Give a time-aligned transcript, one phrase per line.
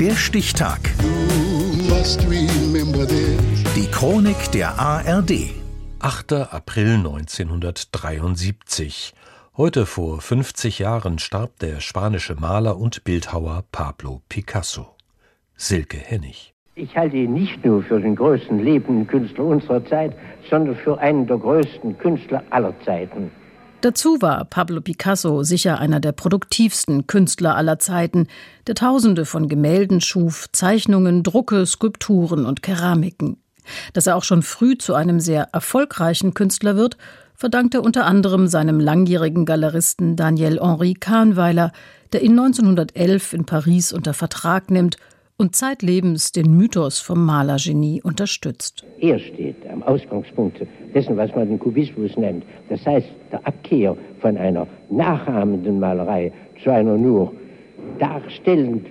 [0.00, 0.78] Der Stichtag.
[3.74, 5.50] Die Chronik der ARD.
[5.98, 6.32] 8.
[6.52, 9.12] April 1973.
[9.56, 14.86] Heute vor 50 Jahren starb der spanische Maler und Bildhauer Pablo Picasso.
[15.56, 16.54] Silke Hennig.
[16.76, 20.14] Ich halte ihn nicht nur für den größten lebenden Künstler unserer Zeit,
[20.48, 23.32] sondern für einen der größten Künstler aller Zeiten.
[23.80, 28.26] Dazu war Pablo Picasso sicher einer der produktivsten Künstler aller Zeiten,
[28.66, 33.36] der Tausende von Gemälden schuf, Zeichnungen, Drucke, Skulpturen und Keramiken.
[33.92, 36.96] Dass er auch schon früh zu einem sehr erfolgreichen Künstler wird,
[37.36, 41.70] verdankt er unter anderem seinem langjährigen Galeristen Daniel Henri Kahnweiler,
[42.12, 44.96] der ihn 1911 in Paris unter Vertrag nimmt
[45.38, 48.84] und zeitlebens den Mythos vom Malergenie unterstützt.
[49.00, 52.44] Er steht am Ausgangspunkt dessen, was man den Kubismus nennt.
[52.68, 57.32] Das heißt, der Abkehr von einer nachahmenden Malerei zu einer nur
[58.00, 58.86] darstellend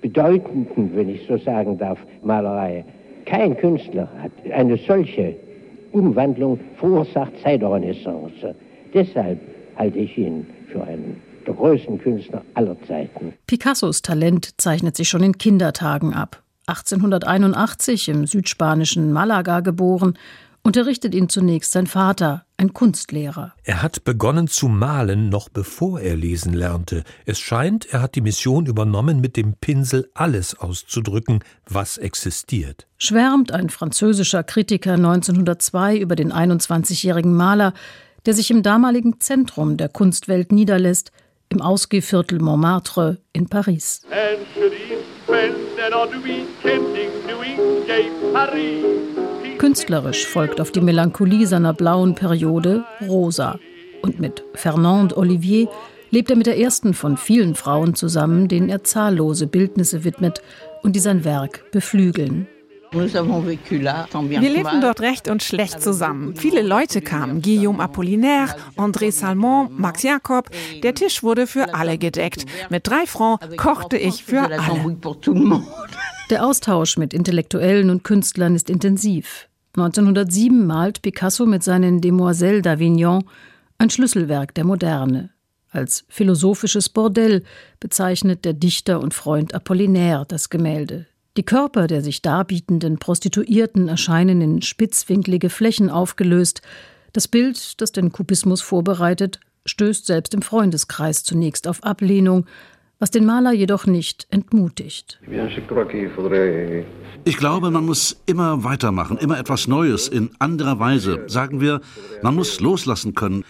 [0.00, 2.84] bedeutenden, wenn ich so sagen darf, Malerei.
[3.24, 5.36] Kein Künstler hat eine solche
[5.92, 8.54] Umwandlung verursacht seit der Renaissance.
[8.92, 9.38] Deshalb
[9.76, 13.34] halte ich ihn für einen der größten Künstler aller Zeiten.
[13.46, 16.42] Picassos Talent zeichnet sich schon in Kindertagen ab.
[16.66, 20.16] 1881 im südspanischen Malaga geboren,
[20.62, 23.52] unterrichtet ihn zunächst sein Vater, ein Kunstlehrer.
[23.64, 27.04] Er hat begonnen zu malen, noch bevor er lesen lernte.
[27.26, 32.86] Es scheint, er hat die Mission übernommen, mit dem Pinsel alles auszudrücken, was existiert.
[32.96, 37.74] Schwärmt ein französischer Kritiker 1902 über den 21-jährigen Maler,
[38.24, 41.12] der sich im damaligen Zentrum der Kunstwelt niederlässt,
[41.54, 44.02] im Ausgehviertel Montmartre in Paris.
[49.58, 53.58] Künstlerisch folgt auf die Melancholie seiner blauen Periode Rosa.
[54.02, 55.68] Und mit Fernande Olivier
[56.10, 60.42] lebt er mit der ersten von vielen Frauen zusammen, denen er zahllose Bildnisse widmet
[60.82, 62.46] und die sein Werk beflügeln.
[62.94, 66.36] Wir lebten dort recht und schlecht zusammen.
[66.36, 67.42] Viele Leute kamen.
[67.42, 70.50] Guillaume Apollinaire, André Salmon, Max Jacob.
[70.82, 72.46] Der Tisch wurde für alle gedeckt.
[72.70, 74.96] Mit drei Francs kochte ich für alle.
[76.30, 79.48] Der Austausch mit Intellektuellen und Künstlern ist intensiv.
[79.76, 83.24] 1907 malt Picasso mit seinen Demoiselles d'Avignon
[83.78, 85.30] ein Schlüsselwerk der Moderne.
[85.70, 87.42] Als philosophisches Bordell
[87.80, 91.06] bezeichnet der Dichter und Freund Apollinaire das Gemälde.
[91.36, 96.62] Die Körper der sich darbietenden Prostituierten erscheinen in spitzwinklige Flächen aufgelöst.
[97.12, 102.46] Das Bild, das den Kubismus vorbereitet, stößt selbst im Freundeskreis zunächst auf Ablehnung,
[103.04, 105.20] was den Maler jedoch nicht entmutigt.
[107.26, 111.24] Ich glaube, man muss immer weitermachen, immer etwas Neues in anderer Weise.
[111.26, 111.82] Sagen wir,
[112.22, 113.44] man muss loslassen können.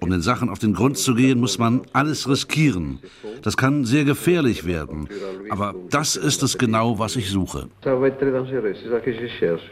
[0.00, 2.98] Um den Sachen auf den Grund zu gehen, muss man alles riskieren.
[3.40, 5.08] Das kann sehr gefährlich werden.
[5.48, 7.68] Aber das ist es genau, was ich suche.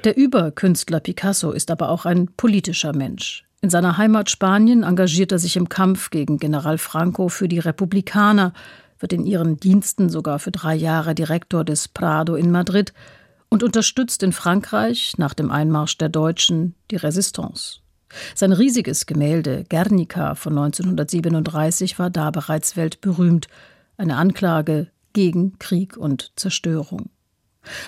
[0.04, 3.44] Der Überkünstler Picasso ist aber auch ein politischer Mensch.
[3.60, 8.54] In seiner Heimat Spanien engagiert er sich im Kampf gegen General Franco für die Republikaner,
[8.98, 12.92] wird in ihren Diensten sogar für drei Jahre Direktor des Prado in Madrid
[13.48, 17.80] und unterstützt in Frankreich nach dem Einmarsch der Deutschen die Resistance.
[18.34, 23.48] Sein riesiges Gemälde Guernica von 1937 war da bereits weltberühmt,
[23.96, 27.10] eine Anklage gegen Krieg und Zerstörung.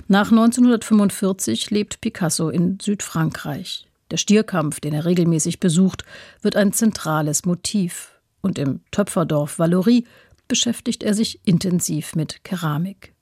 [0.08, 3.86] Nach 1945 lebt Picasso in Südfrankreich.
[4.10, 6.04] Der Stierkampf, den er regelmäßig besucht,
[6.40, 8.19] wird ein zentrales Motiv.
[8.40, 10.06] Und im Töpferdorf Valorie
[10.48, 13.14] beschäftigt er sich intensiv mit Keramik.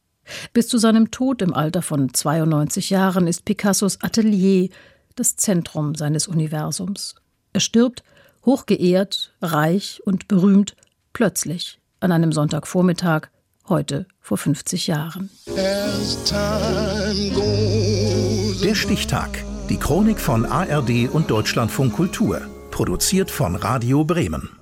[0.52, 4.68] Bis zu seinem Tod im Alter von 92 Jahren ist Picassos Atelier
[5.16, 7.16] das Zentrum seines Universums.
[7.52, 8.04] Er stirbt,
[8.44, 10.76] hochgeehrt, reich und berühmt,
[11.12, 13.28] plötzlich an einem Sonntagvormittag,
[13.68, 15.30] heute vor 50 Jahren.
[18.62, 19.44] Der Stichtag.
[19.68, 22.42] Die Chronik von ARD und Deutschlandfunk Kultur.
[22.70, 24.55] Produziert von Radio Bremen.